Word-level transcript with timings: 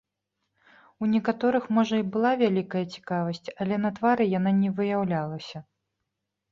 У 1.05 1.09
некаторых 1.13 1.67
можа 1.79 1.95
і 2.03 2.07
была 2.15 2.31
вялікая 2.43 2.83
цікавасць, 2.97 3.45
але 3.65 3.75
на 3.85 3.89
твары 4.01 4.23
яна 4.37 4.51
не 4.65 4.69
выяўлялася. 4.83 5.57